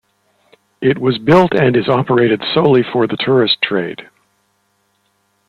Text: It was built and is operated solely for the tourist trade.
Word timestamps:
It 0.81 0.97
was 0.97 1.19
built 1.19 1.53
and 1.53 1.77
is 1.77 1.87
operated 1.87 2.41
solely 2.55 2.81
for 2.81 3.05
the 3.05 3.17
tourist 3.17 3.61
trade. 3.61 4.07